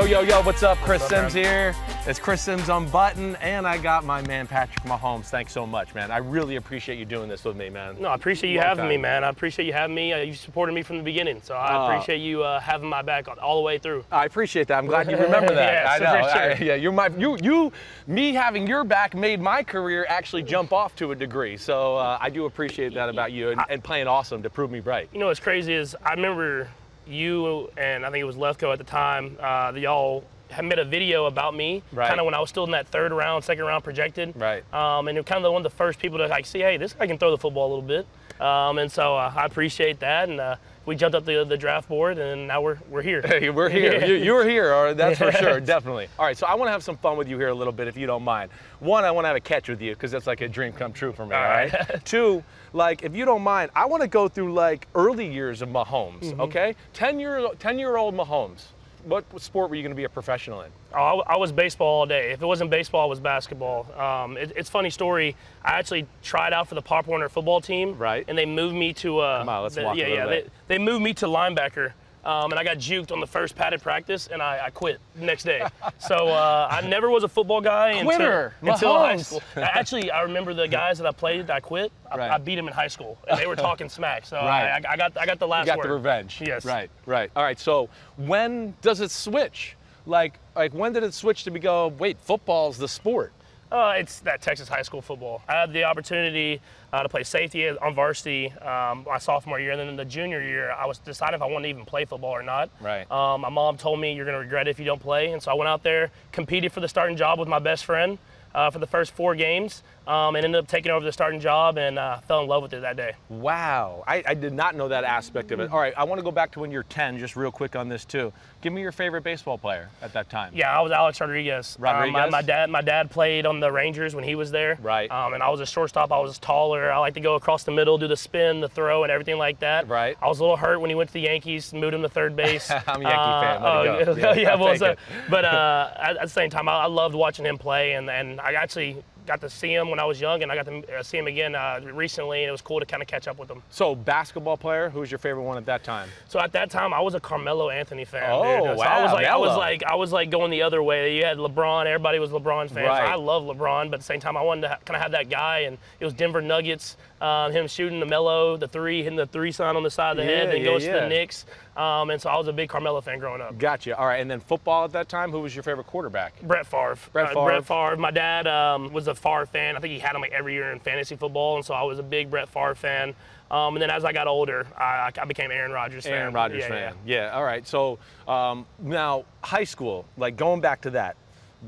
[0.00, 0.78] Yo, yo, yo, what's up?
[0.78, 1.74] Chris Simms here.
[2.06, 5.26] It's Chris Simms on button, and I got my man Patrick Mahomes.
[5.26, 6.10] Thanks so much, man.
[6.10, 7.96] I really appreciate you doing this with me, man.
[8.00, 9.24] No, I appreciate you Long having me, man.
[9.24, 10.14] I appreciate you having me.
[10.14, 13.02] Uh, you supported me from the beginning, so I Uh, appreciate you uh, having my
[13.02, 14.04] back all- the way through.
[14.10, 14.78] I appreciate that.
[14.78, 15.72] I'm glad you remember that.
[15.84, 16.28] Yes, I know.
[16.28, 16.40] sure.
[16.40, 17.70] I- yeah, you're my you you
[18.06, 21.58] me having your back made my career actually jump off to a degree.
[21.58, 24.80] So uh, I do appreciate that about you and, and playing awesome to prove me
[24.80, 25.10] right.
[25.12, 26.68] You know what's crazy is I remember
[27.10, 29.36] you and I think it was Lefkoe at the time.
[29.40, 32.08] Uh, y'all had made a video about me, Right.
[32.08, 34.32] kind of when I was still in that third round, second round projected.
[34.36, 34.64] Right.
[34.74, 36.92] Um, and you're kind of one of the first people to like see, hey, this
[36.92, 38.06] guy can throw the football a little bit.
[38.44, 40.28] Um, and so uh, I appreciate that.
[40.28, 43.22] And uh, we jumped up the, the draft board, and now we're we're here.
[43.22, 44.04] Hey, we're here.
[44.04, 46.08] You, you're here, or that's for sure, definitely.
[46.18, 47.88] All right, so I want to have some fun with you here a little bit,
[47.88, 48.50] if you don't mind.
[48.80, 50.92] One, I want to have a catch with you because that's like a dream come
[50.92, 51.34] true for me.
[51.34, 51.72] All right.
[52.04, 52.42] Two,
[52.72, 56.20] like if you don't mind, I want to go through like early years of Mahomes.
[56.20, 56.40] Mm-hmm.
[56.40, 58.66] Okay, ten year ten year old Mahomes.
[59.04, 60.70] What sport were you going to be a professional in?
[60.94, 62.32] Oh, I, I was baseball all day.
[62.32, 63.86] If it wasn't baseball, it was basketball.
[63.98, 65.36] Um, it, it's funny story.
[65.64, 67.96] I actually tried out for the Pop Warner football team.
[67.96, 68.24] Right.
[68.28, 69.18] And they moved me to.
[69.20, 70.26] Uh, Come on, let's the- walk a Yeah, little yeah.
[70.26, 70.52] bit.
[70.68, 71.92] They, they moved me to linebacker.
[72.24, 75.24] Um, and I got juked on the first padded practice, and I, I quit the
[75.24, 75.66] next day.
[75.98, 79.42] so uh, I never was a football guy Quitter, until, until high school.
[79.56, 81.90] Actually, I remember the guys that I played that I quit.
[82.10, 82.30] I, Right.
[82.30, 84.26] I beat them in high school, and they were talking smack.
[84.26, 84.68] So Right.
[84.84, 85.88] I, I got I got the last You got word.
[85.88, 86.42] the revenge.
[86.44, 86.64] Yes.
[86.66, 86.90] Right.
[87.06, 87.30] Right.
[87.34, 87.58] All right.
[87.58, 87.88] So
[88.18, 89.76] when does it switch?
[90.06, 91.88] Like like when did it switch to be go?
[91.88, 93.32] Wait, football's the sport.
[93.70, 95.42] Uh, it's that Texas high school football.
[95.48, 96.60] I had the opportunity
[96.92, 100.42] uh, to play safety on varsity um, my sophomore year, and then in the junior
[100.42, 102.68] year, I was deciding if I wanted to even play football or not.
[102.80, 103.08] Right.
[103.10, 105.40] Um, my mom told me you're going to regret it if you don't play, and
[105.40, 108.18] so I went out there, competed for the starting job with my best friend
[108.54, 111.78] uh, for the first four games, um, and ended up taking over the starting job,
[111.78, 113.12] and uh, fell in love with it that day.
[113.28, 115.70] Wow, I, I did not know that aspect of it.
[115.70, 117.88] All right, I want to go back to when you're 10, just real quick on
[117.88, 118.32] this too.
[118.60, 120.52] Give me your favorite baseball player at that time.
[120.54, 121.76] Yeah, I was Alex Rodriguez.
[121.76, 122.32] Um, my- Rodriguez?
[122.32, 124.78] my, dad, my dad played on the Rangers when he was there.
[124.82, 125.10] Right.
[125.10, 126.12] Um, and I was a shortstop.
[126.12, 126.92] I was taller.
[126.92, 129.60] I like to go across the middle, do the spin, the throw, and everything like
[129.60, 129.88] that.
[129.88, 130.16] Right.
[130.20, 132.34] I was a little hurt when he went to the Yankees, moved him to third
[132.34, 132.70] base.
[132.86, 134.16] I'm a Yankee fan, let oh, go.
[134.16, 134.96] yeah, Yeah, well, so,
[135.28, 138.40] but uh, at, at the same time, I, I loved watching him play, and, and
[138.40, 141.02] I actually got to see him when I was young, and I got to uh,
[141.02, 143.50] see him again uh, recently, and it was cool to kind of catch up with
[143.50, 143.62] him.
[143.70, 146.08] So, basketball player, who was your favorite one at that time?
[146.28, 148.30] So at that time, I was a Carmelo Anthony fan.
[148.30, 148.78] Oh, dude.
[148.78, 151.16] So I was wow, like, I was like, I was like going the other way.
[151.16, 151.86] You had LeBron.
[151.86, 152.88] Everybody was LeBron fans.
[152.88, 153.08] Right.
[153.08, 155.12] I love LeBron, but at the same time, I wanted to ha- kind of have
[155.12, 156.96] that guy, and it was Denver Nuggets.
[157.20, 160.16] Um, him shooting the Melo, the three, hitting the three sign on the side of
[160.16, 161.44] the Yeah, head, then yeah, goes to the Knicks.
[161.76, 163.58] Um, and so I was a big Carmelo fan growing up.
[163.58, 163.94] Gotcha.
[163.96, 166.40] All right, and then football at that time, who was your favorite quarterback?
[166.40, 166.96] Brett Favre.
[167.12, 167.44] Brett Uh, Favre.
[167.44, 167.96] Brett Favre.
[167.98, 169.76] My dad um, was a Favre fan.
[169.76, 171.98] I think he had him like every year in fantasy football, and so I was
[171.98, 173.14] a big Brett Favre fan.
[173.50, 176.14] Um, and then as I got older, I, I became Aaron Rodgers fan.
[176.14, 176.94] Aaron Rodgers Yeah, fan.
[177.04, 177.22] yeah.
[177.26, 177.30] Yeah.
[177.36, 177.66] All right.
[177.66, 181.16] So um, now high school, like going back to that,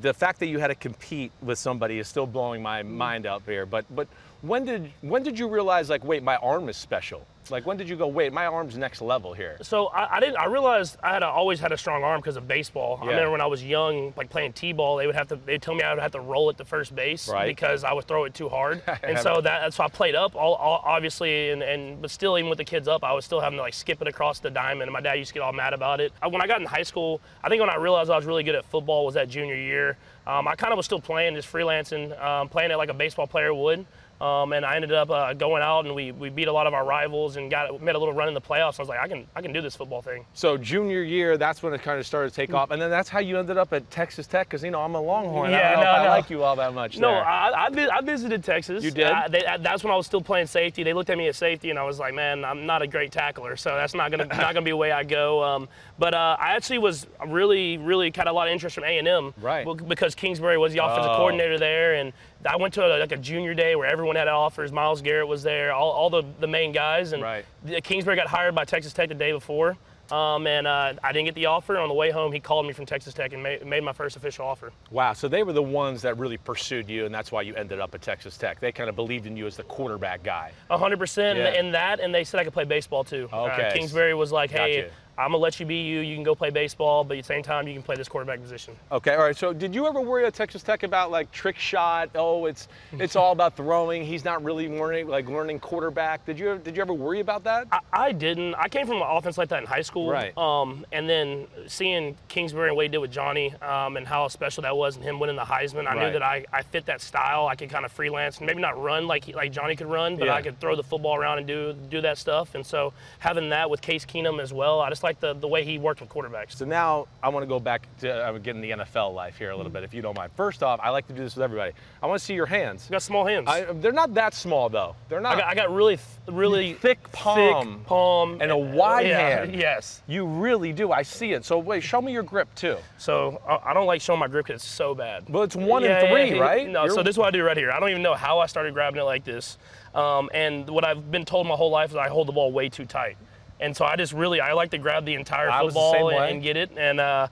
[0.01, 2.97] the fact that you had to compete with somebody is still blowing my mm-hmm.
[2.97, 3.67] mind out there.
[3.67, 4.09] But but
[4.41, 7.27] when did when did you realize like wait my arm is special?
[7.51, 9.57] Like when did you go wait my arm's next level here?
[9.63, 10.37] So I, I didn't.
[10.37, 12.99] I realized I had a, always had a strong arm because of baseball.
[13.03, 15.37] I remember when I was young, like playing t-ball, they would have to.
[15.37, 17.47] They tell me I would have to roll it to first base Right.
[17.47, 18.83] because I would throw it too hard.
[19.03, 22.11] and so that that's so why I played up, all, all obviously, and, and but
[22.11, 24.39] still, even with the kids up, I was still having to like skip it across
[24.39, 24.83] the diamond.
[24.83, 26.13] And my dad used to get all mad about it.
[26.23, 28.45] I, when I got in high school, I think when I realized I was really
[28.45, 29.97] good at football was that junior year.
[30.27, 33.27] Um, I kind of was still playing, just freelancing, um, playing it like a baseball
[33.27, 33.85] player would.
[34.23, 36.75] Um, and I ended up uh, going out and we, we beat a lot of
[36.75, 38.79] our rivals and got made a little run in the playoffs.
[38.79, 40.25] I was like, I can I can do this football thing.
[40.33, 43.09] So junior year, that's when it kind of started to take off, and then that's
[43.09, 44.47] how you ended up at Texas Tech.
[44.49, 45.49] Because you know I'm a Longhorn.
[45.49, 46.09] I Yeah, if no, I no.
[46.11, 46.99] like you all that much.
[46.99, 47.11] No.
[47.11, 48.85] I, I, I visited Texas.
[48.85, 49.07] You did?
[49.07, 50.85] Uh, they, that's when I was still playing safety.
[50.85, 53.11] They looked at me at safety, and I was like, man, I'm not a great
[53.11, 55.43] tackler, so that's not gonna not gonna be the way I go.
[55.43, 58.85] Um, but uh, I actually was really, really kind of a lot of interest from
[58.85, 59.67] A and M, Right.
[59.89, 61.17] Because Kingsbury was the offensive Oh.
[61.17, 62.13] coordinator there, and
[62.47, 64.73] I went to a, like a junior day where everyone had offers.
[64.73, 67.45] Myles Garrett was there, all, all the, the main guys, and Right.
[67.65, 69.77] the- Kingsbury got hired by Texas Tech the day before.
[70.11, 71.79] Um, and uh, I didn't get the offer.
[71.79, 74.17] On the way home, he called me from Texas Tech and made, made my first
[74.17, 74.71] official offer.
[74.91, 77.81] Wow, so they were the ones that really pursued you, and that's why you ended
[77.81, 78.61] up at Texas Tech.
[78.61, 80.53] They kind of believed in you as the quarterback guy.
[80.69, 81.47] A hundred percent, Yeah.
[81.47, 83.27] and that, and they said I could play baseball too.
[83.33, 83.71] Uh, Okay.
[83.75, 84.95] Kingsbury was like, "Hey, Gotcha.
[85.19, 86.01] I'm gonna let you be you.
[86.01, 88.41] You can go play baseball, but at the same time, you can play this quarterback
[88.41, 89.37] position." Okay, all right.
[89.37, 92.11] So, did you ever worry at Texas Tech about like trick shot?
[92.15, 92.69] Oh, it's
[92.99, 94.05] it's all about throwing.
[94.05, 96.25] He's not really learning like learning quarterback.
[96.25, 97.67] Did you did you ever worry about that?
[97.73, 98.55] I, I didn't.
[98.55, 100.11] I came from an offense like that in high school.
[100.11, 100.37] Right.
[100.39, 104.63] Um, and then seeing Kingsbury and what he did with Johnny, um, and how special
[104.63, 106.07] that was, and him winning the Heisman, I Right.
[106.07, 107.47] knew that I, I fit that style.
[107.47, 110.17] I could kind of freelance and maybe not run like he, like Johnny could run,
[110.17, 110.35] but Yeah.
[110.35, 112.55] I could throw the football around and do do that stuff.
[112.55, 115.65] And so having that with Case Keenum as well, I just like the the way
[115.65, 116.53] he worked with quarterbacks.
[116.57, 119.57] So now I want to go back to uh, getting the NFL life here a
[119.57, 120.33] little bit, if you don't mind.
[120.37, 121.73] First off, I like to do this with everybody.
[122.03, 122.87] I want to see your hands.
[122.89, 123.49] I got small hands.
[123.49, 124.95] I, they're not that small though.
[125.09, 125.37] They're not.
[125.37, 127.77] I got, I got really, th- really Thick palm.
[127.79, 129.55] thick palm, And a wide yeah, hand.
[129.63, 130.03] Yes.
[130.07, 130.93] you really do.
[130.93, 131.45] I see it.
[131.45, 132.77] So wait, show me your grip too.
[132.99, 135.29] So I, I don't like showing my grip because it's so bad.
[135.29, 136.43] Well, it's one Yeah, and three, yeah.
[136.43, 136.69] right?
[136.69, 136.85] No.
[136.85, 137.71] You're- So this is what I do right here.
[137.71, 139.59] I don't even know how I started grabbing it like this.
[139.95, 142.69] Um, and what I've been told my whole life is I hold the ball way
[142.71, 143.17] too tight.
[143.63, 146.11] And so I just really I like to grab the entire I was the football
[146.11, 146.71] and, and get it.
[146.77, 147.29] And uh,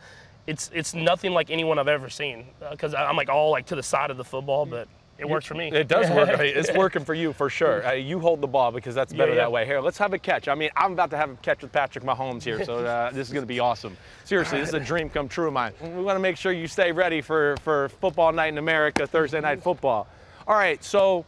[0.46, 3.82] it's it's nothing like anyone I've ever seen because I'm like all like to the
[3.82, 4.88] side of the football, but
[5.18, 5.68] it works for me.
[5.68, 6.30] It does work.
[6.40, 7.86] It's working for you for sure.
[7.86, 9.42] Uh, you hold the ball because that's better Yeah, yeah.
[9.42, 9.66] that way.
[9.66, 10.48] Here, let's have a catch.
[10.48, 13.26] I mean, I'm about to have a catch with Patrick Mahomes here, so uh, this
[13.26, 13.96] is going to be awesome.
[14.24, 15.74] Seriously, this is a dream come true of mine.
[15.82, 19.40] We want to make sure you stay ready for, for football night in America, Thursday
[19.40, 20.06] night football.
[20.46, 21.26] All right, so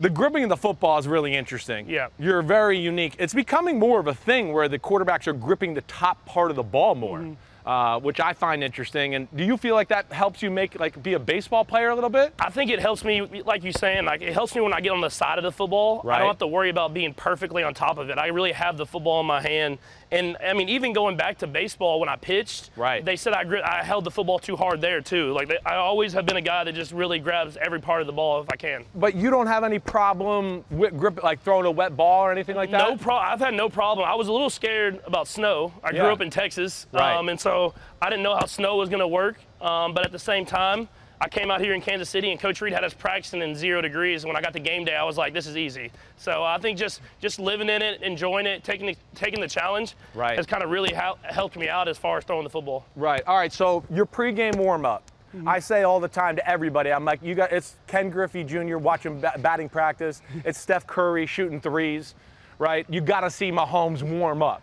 [0.00, 1.88] the gripping of the football is really interesting.
[1.88, 2.08] Yeah.
[2.18, 3.16] You're very unique.
[3.18, 6.56] It's becoming more of a thing where the quarterbacks are gripping the top part of
[6.56, 7.18] the ball more.
[7.18, 7.34] Mm-hmm.
[7.64, 11.02] Uh, which I find interesting, and do you feel like that helps you make like
[11.02, 12.34] be a baseball player a little bit?
[12.38, 14.92] I think it helps me, like you saying, like it helps me when I get
[14.92, 16.06] on the side of the football.
[16.06, 18.18] I don't have to worry about being perfectly on top of it.
[18.18, 19.78] I really have the football in my hand,
[20.10, 23.04] and I mean, even going back to baseball when I pitched, Right.
[23.04, 25.32] They said I I held the football too hard there too.
[25.32, 28.06] Like they, I always have been a guy that just really grabs every part of
[28.06, 28.84] the ball if I can.
[28.94, 32.56] But you don't have any problem with grip, like throwing a wet ball or anything
[32.56, 32.88] like that?
[32.88, 34.06] No pro- I've had no problem.
[34.08, 35.72] I was a little scared about snow.
[35.82, 37.14] I grew up in Texas, Right.
[37.14, 39.36] um, and so I didn't know how snow was going to work.
[39.60, 40.88] Um, but at the same time,
[41.24, 43.80] I came out here in Kansas City, and Coach Reid had us practicing in zero
[43.80, 44.26] degrees.
[44.26, 46.76] When I got to game day, I was like, "This is easy." So I think
[46.78, 50.36] just just living in it, enjoying it, taking the, taking the challenge, Right.
[50.36, 52.84] has kind of really hel- helped me out as far as throwing the football.
[52.94, 53.22] Right.
[53.26, 53.50] All right.
[53.50, 55.10] So your pregame warm up.
[55.34, 55.48] Mm-hmm.
[55.48, 58.76] I say all the time to everybody, I'm like, you got it's Ken Griffey Jr.
[58.76, 60.20] watching ba- batting practice.
[60.44, 62.14] It's Steph Curry shooting threes,
[62.58, 62.84] right?
[62.90, 64.60] You got to see Mahomes warm up.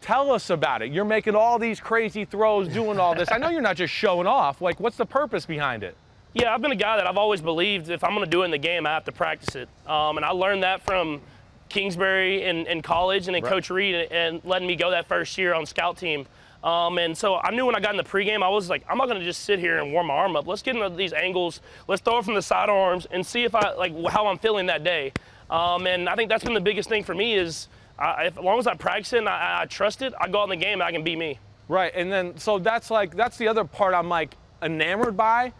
[0.00, 0.92] Tell us about it.
[0.92, 3.32] You're making all these crazy throws, doing all this.
[3.32, 4.60] I know you're not just showing off.
[4.60, 5.96] Like, what's the purpose behind it?
[6.34, 8.46] Yeah, I've been a guy that I've always believed if I'm going to do it
[8.46, 9.68] in the game, I have to practice it.
[9.86, 11.20] Um, and I learned that from
[11.68, 15.38] Kingsbury in, in college and then Coach Reid and, and letting me go that first
[15.38, 16.26] year on scout team.
[16.64, 18.98] Um, and so I knew when I got in the pregame, I was like, I'm
[18.98, 20.48] not going to just sit here and warm my arm up.
[20.48, 21.60] Let's get into these angles.
[21.86, 24.82] Let's throw it from the sidearms and see if I like how I'm feeling that
[24.82, 25.12] day.
[25.50, 28.42] Um, and I think that's been the biggest thing for me is I, if, as
[28.42, 30.64] long as I practice it and I, I trust it, I go out in the
[30.64, 31.38] game and I can be me.
[31.68, 35.52] Right, and then so that's like that's the other part I'm like enamored by.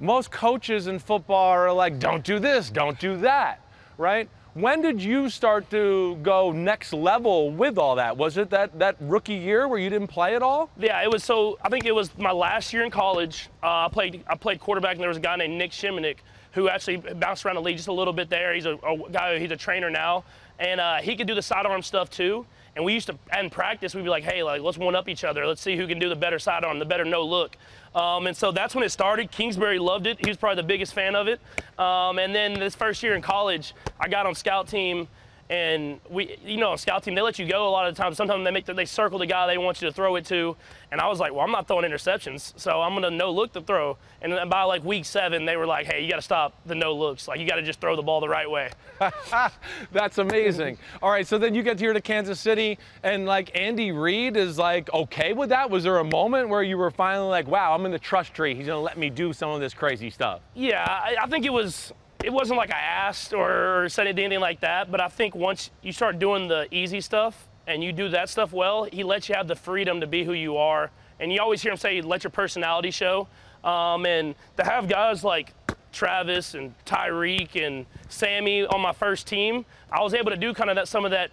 [0.00, 3.60] Most coaches in football are like, don't do this, don't do that,
[3.96, 4.28] right?
[4.54, 8.16] When did you start to go next level with all that?
[8.16, 10.70] Was it that that rookie year where you didn't play at all?
[10.78, 11.58] Yeah, it was so.
[11.60, 13.48] I think it was my last year in college.
[13.64, 14.22] Uh, I played.
[14.28, 16.18] I played quarterback, and there was a guy named Nic Shimonek
[16.52, 18.54] who actually bounced around the league just a little bit there.
[18.54, 19.40] He's a, a guy.
[19.40, 20.22] He's a trainer now,
[20.60, 22.46] and uh, he could do the sidearm stuff too.
[22.76, 25.22] And we used to, in practice, we'd be like, hey, like let's one up each
[25.22, 25.46] other.
[25.46, 27.56] Let's see who can do the better sidearm, the better no look.
[27.94, 29.30] Um, and so that's when it started.
[29.30, 30.18] Kingsbury loved it.
[30.24, 31.40] He was probably the biggest fan of it.
[31.78, 35.06] Um, and then this first year in college, I got on scout team.
[35.50, 38.02] And we, you know, on scout team, they let you go a lot of the
[38.02, 38.14] time.
[38.14, 40.56] Sometimes they make the, they circle the guy they want you to throw it to,
[40.90, 43.60] and I was like, well, I'm not throwing interceptions, so I'm gonna no look the
[43.60, 43.98] throw.
[44.22, 46.74] And then by like week seven, they were like, hey, you got to stop the
[46.74, 47.28] no looks.
[47.28, 48.70] Like you got to just throw the ball the right way.
[49.92, 50.78] That's amazing.
[51.02, 54.56] all right, so then you get here to Kansas City, and like Andy Reid is
[54.56, 55.68] like okay with that.
[55.68, 58.54] Was there a moment where you were finally like, wow, I'm in the trust tree.
[58.54, 60.40] He's gonna let me do some of this crazy stuff?
[60.54, 61.92] Yeah, I, I think it was.
[62.24, 65.92] It wasn't like I asked or said anything like that, but I think once you
[65.92, 69.46] start doing the easy stuff and you do that stuff well, he lets you have
[69.46, 70.90] the freedom to be who you are.
[71.20, 73.28] And you always hear him say, let your personality show.
[73.62, 75.52] Um, and to have guys like
[75.92, 80.70] Travis and Tyreek and Sammy on my first team, I was able to do kind
[80.70, 81.30] of that, some of that,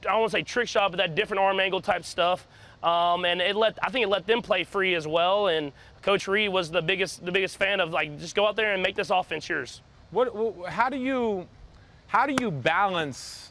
[0.00, 2.46] I don't want to say trick shot, but that different arm angle type stuff.
[2.82, 5.46] Um, and it let, I think it let them play free as well.
[5.46, 5.70] And
[6.02, 8.82] Coach Reid was the biggest, the biggest fan of like, just go out there and
[8.82, 9.80] make this offense yours.
[10.12, 11.48] What, how do you,
[12.06, 13.50] how do you balance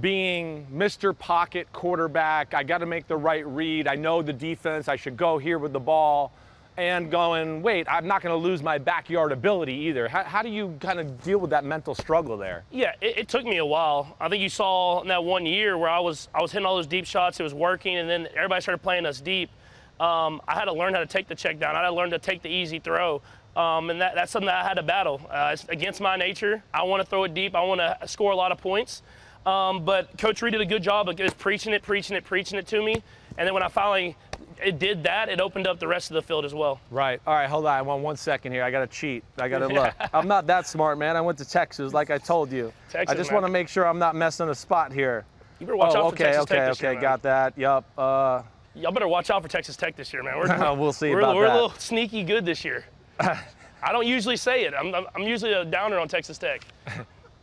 [0.00, 1.16] being Mr.
[1.16, 2.54] Pocket quarterback?
[2.54, 3.86] I got to make the right read.
[3.86, 4.88] I know the defense.
[4.88, 6.32] I should go here with the ball,
[6.76, 10.08] and going, wait, I'm not going to lose my backyard ability either.
[10.08, 12.64] How, how do you kind of deal with that mental struggle there?
[12.72, 14.16] Yeah, it, it, took me a while.
[14.20, 16.76] I think you saw in that one year where I was I was hitting all
[16.76, 17.40] those deep shots.
[17.40, 19.50] It was working, and then everybody started playing us deep.
[19.98, 21.76] Um, I had to learn how to take the check down.
[21.76, 23.22] I had to learn to take the easy throw.
[23.56, 25.20] Um, and that, that's something that I had to battle.
[25.30, 26.62] Uh, it's against my nature.
[26.74, 27.54] I want to throw it deep.
[27.54, 29.02] I want to score a lot of points.
[29.46, 32.58] Um, but Coach Reid did a good job of just preaching it, preaching it, preaching
[32.58, 33.02] it to me.
[33.38, 34.16] And then when I finally
[34.62, 36.80] it did that, it opened up the rest of the field as well.
[36.90, 37.20] Right.
[37.26, 37.72] All right, hold on.
[37.72, 38.62] I want one second here.
[38.62, 39.24] I got to cheat.
[39.38, 39.94] I got to look.
[40.12, 41.16] I'm not that smart, man.
[41.16, 42.72] I went to Texas, like I told you.
[42.90, 45.24] Texas, I just want to make sure I'm not messing a spot here.
[45.58, 47.56] You better watch oh, out okay, for Texas okay, Tech this okay, year, got that.
[47.56, 47.84] Yup.
[47.96, 48.42] Uh,
[48.74, 50.38] Y'all better watch out for Texas Tech this year, man.
[50.38, 51.52] We're, we'll see we're, about we're that.
[51.52, 52.84] a little sneaky good this year.
[53.82, 54.74] I don't usually say it.
[54.74, 56.62] I'm, I'm, usually a downer on Texas Tech.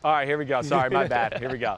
[0.03, 0.61] All right, here we go.
[0.61, 1.39] Sorry, my bad.
[1.39, 1.77] Here we go.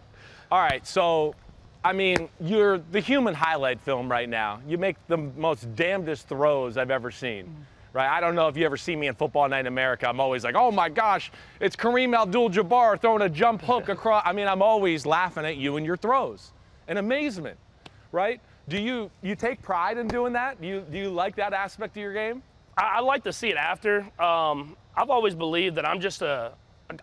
[0.52, 1.36] All right, so,
[1.84, 4.60] I mean, you're the human highlight film right now.
[4.68, 7.54] You make the most damnedest throws I've ever seen.
[7.94, 8.10] Right?
[8.10, 10.10] I don't know if you ever see me in Football Night in America.
[10.10, 14.22] I'm always like, oh my gosh, it's Kareem Abdul Jabbar throwing a jump hook across.
[14.25, 16.52] I mean, I'm always laughing at you and your throws
[16.90, 17.58] in amazement,
[18.12, 18.42] right?
[18.68, 20.60] Do you, you take pride in doing that?
[20.60, 22.44] Do you, do you like that aspect of your game?
[22.77, 24.01] I, I like to see it after.
[24.22, 26.53] Um, I've always believed that I'm just a,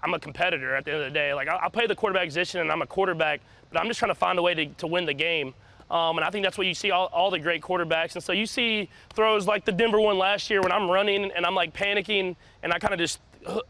[0.03, 1.35] I'm a competitor at the end of the day.
[1.35, 4.11] Like I, I play the quarterback position and I'm a quarterback, but I'm just trying
[4.11, 5.55] to find a way to, to win the game.
[5.91, 8.15] Um, and I think that's what you see all, all the great quarterbacks.
[8.15, 11.45] And so you see throws like the Denver one last year when I'm running and
[11.45, 13.21] I'm like panicking and I kind of just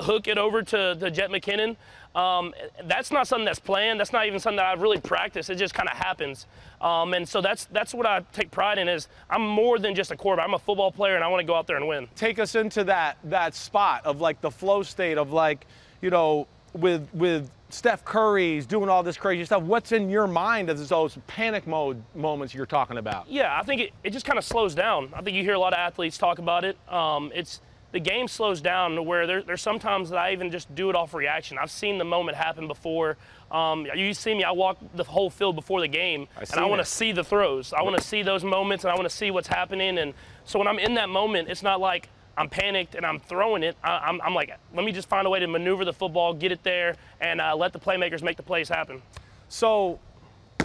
[0.00, 1.76] hook it over to, to Jet McKinnon.
[2.14, 2.54] Um,
[2.85, 3.99] that's not something that's planned.
[3.99, 5.49] That's not even something that I've really practiced.
[5.50, 6.47] It just kind of happens.
[6.81, 10.11] Um, and so that's that's what I take pride in is I'm more than just
[10.11, 10.47] a quarterback.
[10.47, 12.09] I'm a football player and I want to go out there and win.
[12.14, 15.66] Take us into that that spot of like the flow state of like,
[16.02, 19.62] you know, with with Steph Curry's doing all this crazy stuff.
[19.62, 23.26] What's in your mind as those panic mode moments you're talking about?
[23.31, 25.11] Yeah, I think it, it just kind of slows down.
[25.14, 26.76] I think you hear a lot of athletes talk about it.
[26.92, 30.75] Um, it's the game slows down to where there, there's sometimes that I even just
[30.75, 31.58] do it off reaction.
[31.58, 33.18] I've seen the moment happen before.
[33.50, 36.64] Um, you see me, I walk the whole field before the game, I and I
[36.64, 37.75] want to see the throws.
[37.75, 39.99] I want to see those moments, and I want to see what's happening.
[39.99, 42.08] And so when I'm in that moment, it's not like
[42.38, 43.76] I'm panicked and I'm throwing it.
[43.84, 46.32] I, am I'm, I'm like, let me just find a way to maneuver the football,
[46.32, 49.02] get it there, and uh, let the playmakers make the plays happen.
[49.49, 50.00] So,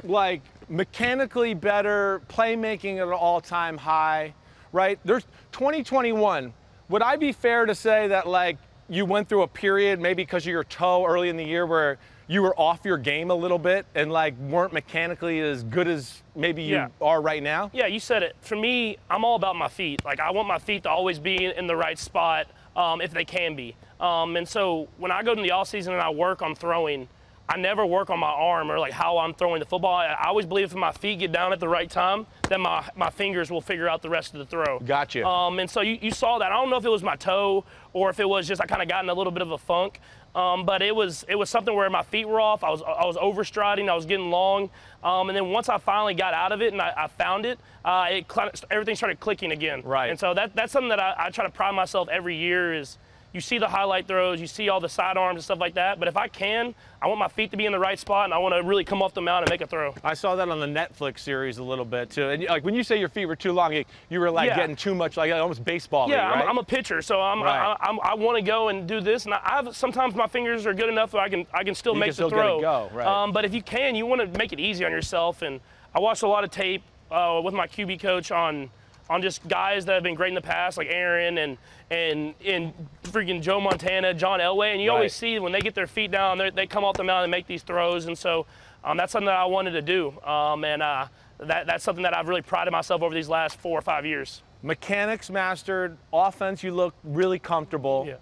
[0.04, 4.34] like mechanically better, playmaking at an all-time high,
[4.72, 4.98] right?
[5.04, 6.54] There's 2021
[6.90, 8.58] would I be fair to say that like
[8.90, 11.98] you went through a period maybe because of your toe early in the year where
[12.30, 16.22] you were off your game a little bit and like weren't mechanically as good as
[16.36, 16.88] maybe you Yeah.
[17.02, 17.70] are right now?
[17.74, 18.36] Yeah, you said it.
[18.42, 20.04] For me, I'm all about my feet.
[20.04, 23.26] Like I want my feet to always be in the right spot um, if they
[23.26, 23.76] can be.
[24.00, 27.08] Um, and so when I go to the off season and I work on throwing,
[27.50, 29.96] I never work on my arm or like how I'm throwing the football.
[29.96, 32.88] I, I always believe if my feet get down at the right time, then my,
[32.96, 34.80] my fingers will figure out the rest of the throw.
[34.80, 35.26] Gotcha.
[35.26, 36.52] Um, and so you, you saw that.
[36.52, 37.64] I don't know if it was my toe
[37.94, 39.58] or if it was just I kind of got in a little bit of a
[39.58, 40.02] funk.
[40.36, 42.64] Um, but it was it was something where my feet were off.
[42.64, 43.90] I was I was overstriding.
[43.90, 44.70] I was getting long.
[45.04, 47.58] Um, and then once I finally got out of it and I, I found it,
[47.84, 48.32] uh, it
[48.70, 49.82] everything started clicking again.
[49.84, 50.12] Right.
[50.12, 53.00] And so that that's something that I, I try to pride myself every year is
[53.34, 56.00] you see the highlight throws, you see all the sidearms and stuff like that.
[56.00, 58.34] But if I can, I want my feet to be in the right spot and
[58.34, 59.94] I want to really come off the mound and make a throw.
[60.04, 62.30] I saw that on the Netflix series a little bit too.
[62.30, 63.74] And like when you say your feet were too long,
[64.10, 64.56] you, were like Yeah.
[64.56, 66.10] getting too much like almost baseball.
[66.10, 66.42] Yeah, right?
[66.44, 67.76] I'm, I'm a pitcher, so I'm, Right.
[67.80, 69.26] I, I'm, I want to go and do this.
[69.26, 71.94] And I, I've, sometimes my fingers are good enough that I can I can still
[71.94, 72.62] You make can still the get throw.
[72.62, 73.06] go, right.
[73.06, 75.42] Um, but if you can, you want to make it easy on yourself.
[75.42, 75.60] And
[75.94, 76.82] I watched a lot of tape
[77.12, 78.70] uh, with my QB coach on
[79.10, 81.58] on just guys that have been great in the past, like Aaron and
[81.90, 82.74] and and
[83.04, 86.38] freaking Joe Montana, John Elway, and you always see when they get their feet down,
[86.38, 88.06] they they come off the mound and make these throws.
[88.06, 88.46] And so
[88.84, 90.20] um, that's something that I wanted to do.
[90.22, 91.08] Um, and uh,
[91.40, 94.44] that that's something that I've really prided myself over these last four or five years.
[94.64, 98.06] Mechanics mastered, offense you look really comfortable.
[98.08, 98.16] Yeah.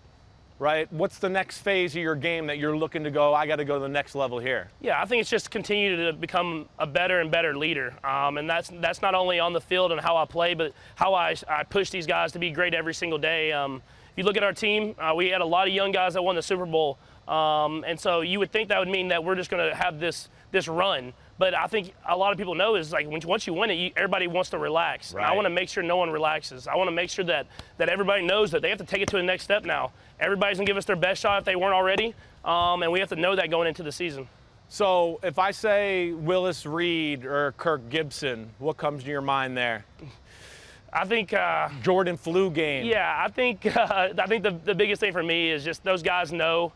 [0.57, 0.91] Right?
[0.93, 3.65] What's the next phase of your game that you're looking to go, I got to
[3.65, 4.69] go to the next level here?
[4.79, 8.49] Yeah, I think it's just continue to become a better and better leader, um, and
[8.49, 11.63] that's that's not only on the field and how I play, but how I, I
[11.63, 13.51] push these guys to be great every single day.
[13.51, 13.81] Um,
[14.11, 16.21] if you look at our team, uh, we had a lot of young guys that
[16.23, 16.97] won the Super Bowl
[17.27, 19.99] Um, and so you would think that would mean that we're just going to have
[19.99, 21.11] this this run.
[21.37, 23.73] But I think a lot of people know is like when, once you win it,
[23.73, 25.13] you, everybody wants to relax.
[25.13, 25.25] Right.
[25.25, 26.67] I want to make sure no one relaxes.
[26.67, 29.09] I want to make sure that that everybody knows that they have to take it
[29.09, 29.91] to the next step now.
[30.19, 32.15] Everybody's gonna give us their best shot if they weren't already,
[32.45, 34.27] um, and we have to know that going into the season.
[34.69, 39.85] So if I say Willis Reed or Kirk Gibson, what comes to your mind there?
[40.91, 42.85] I think uh, Jordan flu game.
[42.85, 46.01] Yeah, I think uh, I think the, the biggest thing for me is just those
[46.01, 46.71] guys know,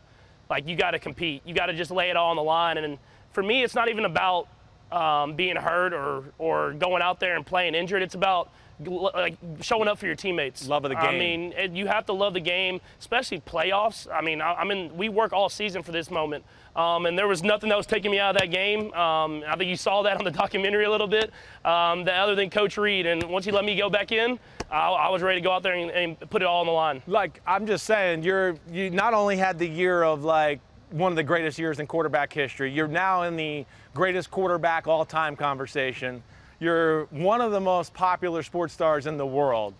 [0.50, 1.40] like you got to compete.
[1.46, 2.76] You got to just lay it all on the line.
[2.76, 2.98] And
[3.32, 4.48] for me, it's not even about
[4.92, 8.02] um, being hurt or or going out there and playing injured.
[8.02, 8.50] It's about
[8.86, 10.66] like showing up for your teammates.
[10.66, 11.04] Love of the game.
[11.04, 14.08] I mean, it, you have to love the game, especially playoffs.
[14.12, 16.44] I mean, I, I mean, we work all season for this moment,
[16.74, 18.92] um, and there was nothing that was taking me out of that game.
[18.94, 21.30] Um, I think you saw that on the documentary a little bit.
[21.64, 24.38] Um, that other than Coach Reid, and once he let me go back in,
[24.70, 26.72] I, I was ready to go out there and, and put it all on the
[26.72, 27.02] line.
[27.06, 30.60] Like I'm just saying, you're you not only had the year of like
[30.90, 32.72] one of the greatest years in quarterback history.
[32.72, 36.22] You're now in the greatest quarterback all time conversation.
[36.58, 39.74] You're one of the most popular sports stars in the world.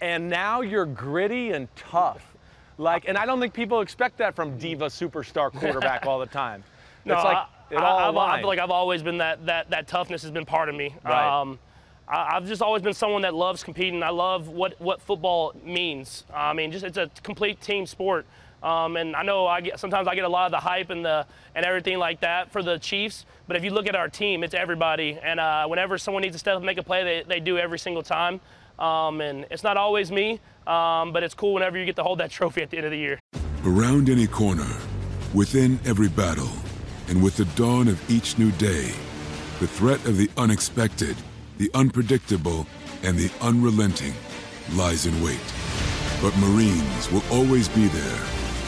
[0.00, 2.34] And now you're gritty and tough.
[2.78, 6.62] Like, and I don't think people expect that from diva superstar quarterback all the time.
[7.06, 9.44] No, it's like I, it all I, I, I, feel like I've always been that,
[9.44, 10.94] that, that toughness has been part of me.
[11.04, 11.40] Right.
[11.40, 11.58] Um,
[12.08, 14.02] I, I've just always been someone that loves competing.
[14.02, 16.24] I love what, what football means.
[16.32, 18.24] I mean, just it's a complete team sport.
[18.64, 21.04] Um, and I know I get sometimes I get a lot of the hype and
[21.04, 23.26] the and everything like that for the Chiefs.
[23.46, 25.18] But if you look at our team, it's everybody.
[25.22, 27.58] And uh, whenever someone needs to step up and make a play, they, they do
[27.58, 28.40] every single time.
[28.78, 32.20] Um, and it's not always me, um, but it's cool whenever you get to hold
[32.20, 33.20] that trophy at the end of the year.
[33.66, 34.78] Around any corner,
[35.34, 36.50] within every battle,
[37.08, 38.92] and with the dawn of each new day,
[39.60, 41.16] the threat of the unexpected,
[41.58, 42.66] the unpredictable,
[43.02, 44.14] and the unrelenting
[44.72, 45.38] lies in wait.
[46.22, 48.33] But Marines will always be there.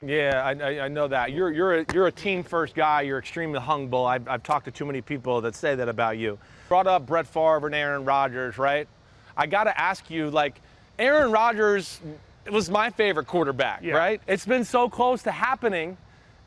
[0.00, 1.32] Yeah, I, I, I know that.
[1.32, 3.02] You're, you're, a, you're a team first guy.
[3.02, 4.06] You're extremely humble.
[4.06, 6.38] I've, I've talked to too many people that say that about you.
[6.68, 8.86] Brought up Brett Favre and Aaron Rodgers, right?
[9.36, 10.60] I got to ask you, like,
[11.00, 12.00] Aaron Rodgers
[12.50, 13.94] was my favorite quarterback, Yeah.
[13.94, 14.20] right?
[14.28, 15.96] It's been so close to happening.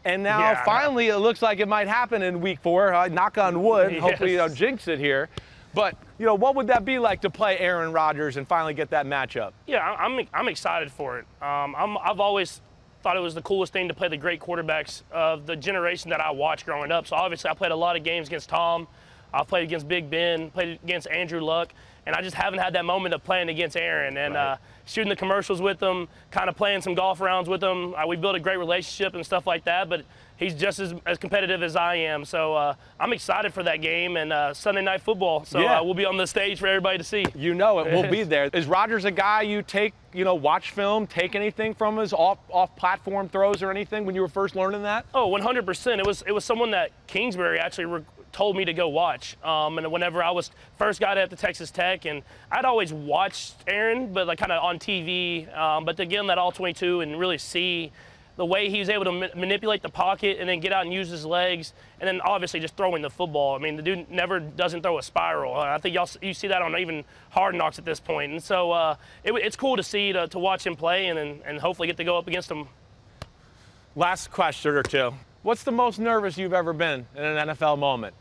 [0.05, 2.93] And now Yeah, finally it looks like it might happen in week four.
[2.93, 3.93] Uh, knock on wood.
[3.99, 5.29] Hopefully you don't jinx it here.
[5.73, 8.89] But, you know, what would that be like to play Aaron Rodgers and finally get
[8.91, 9.51] that matchup?
[9.67, 11.25] Yeah, I'm, I'm excited for it.
[11.41, 12.61] Um, I'm, I've always
[13.01, 16.21] thought it was the coolest thing to play the great quarterbacks of the generation that
[16.21, 17.07] I watched growing up.
[17.07, 18.87] So obviously, I played a lot of games against Tom.
[19.33, 21.73] I've played against Big Ben, played against Andrew Luck,
[22.05, 25.15] and I just haven't had that moment of playing against Aaron and uh, shooting the
[25.15, 27.93] commercials with him, kind of playing some golf rounds with him.
[27.95, 29.87] Uh, we built a great relationship and stuff like that.
[29.87, 30.03] But
[30.41, 32.25] he's just as, as competitive as I am.
[32.25, 35.45] So uh, I'm excited for that game and uh, Sunday night football.
[35.45, 35.79] So Yeah.
[35.79, 37.25] uh, we'll be on the stage for everybody to see.
[37.35, 37.91] You know it.
[37.93, 38.49] We'll be there.
[38.51, 42.39] Is Rodgers a guy you take, you know, watch film, take anything from his off
[42.49, 45.05] off platform throws or anything when you were first learning that?
[45.13, 45.99] Oh, 100%.
[45.99, 48.01] It was it was someone that Kingsbury actually re-
[48.31, 49.37] told me to go watch.
[49.43, 53.55] Um, and whenever I was first got at the Texas Tech, and I'd always watched
[53.67, 55.55] Aaron, but like kind of on TV.
[55.55, 57.91] Um, but again, that all 22 and really see
[58.41, 60.91] the way he was able to ma- manipulate the pocket and then get out and
[60.91, 63.53] use his legs, and then obviously just throwing the football.
[63.55, 65.53] I mean, the dude never doesn't throw a spiral.
[65.55, 68.31] I think y'all you see that on even hard knocks at this point.
[68.31, 71.41] And so uh, it, it's cool to see to, to watch him play and, and
[71.45, 72.67] and hopefully get to go up against him
[73.95, 75.13] Last question or two.
[75.43, 78.15] What's the most nervous you've ever been in an NFL moment?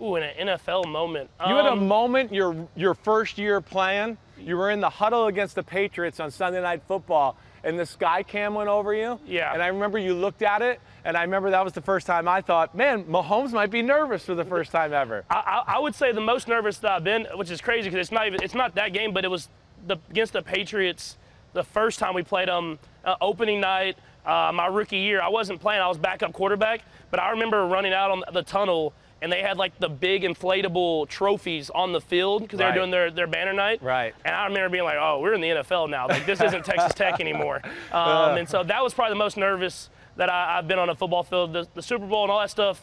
[0.00, 1.28] Ooh, in an NFL moment.
[1.46, 4.16] You had a Um, moment your your first year playing.
[4.38, 7.36] You were in the huddle against the Patriots on Sunday Night Football,
[7.66, 9.18] and the sky cam went over you.
[9.26, 9.52] Yeah.
[9.52, 12.28] And I remember you looked at it, and I remember that was the first time
[12.28, 15.24] I thought, man, Mahomes might be nervous for the first time ever.
[15.28, 15.34] I,
[15.66, 18.12] I I would say the most nervous that I've been, which is crazy because it's
[18.12, 19.48] not even it's not that game, but it was
[19.86, 21.16] the against the Patriots
[21.52, 25.20] the first time we played them, uh, opening night, uh, my rookie year.
[25.20, 26.82] I wasn't playing; I was backup quarterback.
[27.10, 31.08] But I remember running out on the tunnel, and they had like the big inflatable
[31.08, 32.74] trophies on the field because they Right.
[32.74, 33.82] were doing their, their banner night.
[33.82, 34.14] Right.
[34.24, 36.06] And I remember being like, "Oh, we're in the NFL now.
[36.06, 39.88] Like this isn't Texas Tech anymore." Um, and so that was probably the most nervous
[40.16, 41.52] that I, I've been on a football field.
[41.52, 42.82] The, the Super Bowl and all that stuff.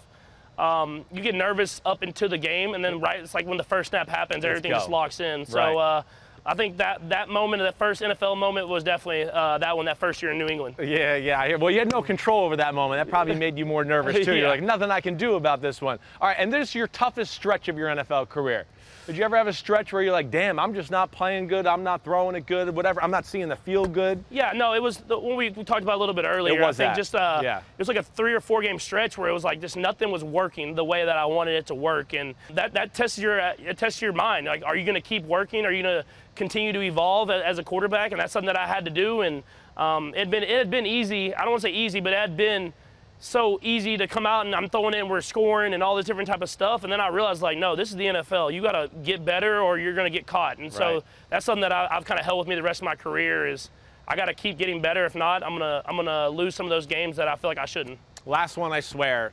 [0.57, 3.63] Um, you get nervous up into the game, and then right, it's like when the
[3.63, 4.77] first snap happens, everything go.
[4.77, 5.45] just locks in.
[5.45, 5.75] So Right.
[5.75, 6.03] uh,
[6.45, 9.97] I think that that moment, that first NFL moment, was definitely uh, that one, that
[9.97, 10.75] first year in New England.
[10.79, 11.55] Yeah, yeah.
[11.55, 12.99] Well, you had no control over that moment.
[12.99, 14.35] That probably made you more nervous too.
[14.35, 15.99] You're like, nothing I can do about this one.
[16.19, 18.65] All right, and this is your toughest stretch of your NFL career.
[19.05, 21.67] Did you ever have a stretch where you're like, damn, I'm just not playing good,
[21.67, 24.23] I'm not throwing it good, whatever, I'm not seeing the field good?
[24.29, 26.57] Yeah, no, it was the one we, we talked about a little bit earlier.
[26.57, 26.97] It was I think that.
[26.97, 27.57] just uh, Yeah.
[27.57, 30.09] it was like a three or four game stretch where it was like just nothing
[30.09, 33.41] was working the way that I wanted it to work, and that that tests your
[33.41, 34.45] uh, it tests your mind.
[34.45, 35.65] Like, are you going to keep working?
[35.65, 38.11] Are you going to continue to evolve as a quarterback?
[38.11, 39.21] And that's something that I had to do.
[39.21, 39.43] And
[39.77, 41.33] um, it had been it had been easy.
[41.35, 42.73] I don't want to say easy, but it had been
[43.19, 46.27] so easy to come out and I'm throwing in, we're scoring and all this different
[46.27, 46.83] type of stuff.
[46.83, 48.53] And then I realized like, no, this is the NFL.
[48.53, 50.57] You got to get better or you're going to get caught.
[50.57, 51.03] And so Right.
[51.29, 53.47] that's something that I, I've kind of held with me the rest of my career
[53.47, 53.69] is
[54.09, 55.05] I got to keep getting better.
[55.05, 57.57] If not, I'm gonna I'm gonna lose some of those games that I feel like
[57.57, 57.97] I shouldn't.
[58.25, 59.31] Last one, I swear.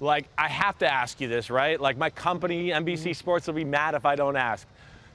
[0.00, 1.80] Like, I have to ask you this, right?
[1.80, 3.12] Like, my company, NBC Mm-hmm.
[3.14, 4.66] Sports, will be mad if I don't ask.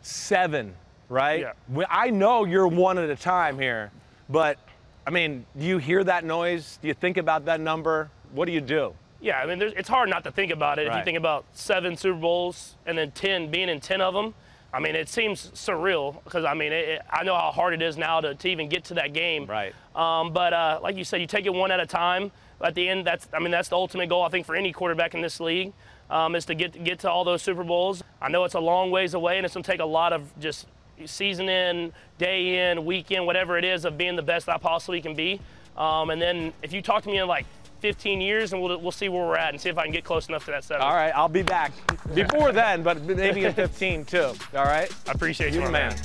[0.02, 0.74] Seven,
[1.10, 1.42] right?
[1.42, 1.86] Yeah.
[1.90, 3.92] I know you're one at a time here,
[4.30, 4.58] but
[5.06, 6.80] I mean, do you hear that noise?
[6.82, 8.10] Do you think about that number?
[8.32, 8.94] What do you do?
[9.22, 10.88] Yeah, I mean, there's, it's hard not to think about it.
[10.88, 14.34] If you think about seven Super Bowls and then ten being in ten of them,
[14.72, 17.82] I mean, it seems surreal because I mean, it, it, I know how hard it
[17.82, 19.46] is now to, to even get to that game.
[19.46, 19.74] Right.
[19.96, 22.32] Um, but uh, like you said, you take it one at a time.
[22.62, 25.16] At the end, that's I mean, that's the ultimate goal I think for any quarterback
[25.16, 25.74] in this league
[26.10, 28.04] um, is to get get to all those Super Bowls.
[28.22, 30.68] I know it's a long ways away, and it's gonna take a lot of just
[31.06, 35.16] season in, day in, weekend, whatever it is, of being the best I possibly can
[35.16, 35.40] be.
[35.78, 37.46] Um, and then if you talk to me in like
[37.80, 40.04] 15 years, and we'll, we'll see where we're at and see if I can get
[40.04, 40.82] close enough to that seven.
[40.82, 41.72] All right, I'll be back
[42.14, 44.34] before then, but maybe in 15 too.
[44.54, 44.94] All right?
[45.08, 45.96] I appreciate You're the my man.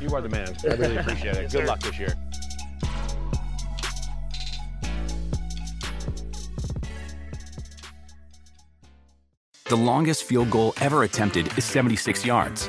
[0.00, 0.54] You are the man.
[0.64, 1.42] I really appreciate it.
[1.42, 1.66] Good sir.
[1.66, 2.16] luck this year.
[9.66, 12.68] The longest field goal ever attempted is 76 yards.